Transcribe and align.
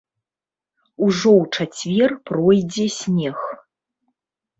Ужо 1.07 1.29
ў 1.41 1.43
чацвер 1.57 2.11
пройдзе 2.29 2.87
снег. 2.97 3.39